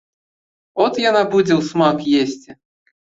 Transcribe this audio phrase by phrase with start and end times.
[0.85, 2.51] От яна будзе ўсмак есці!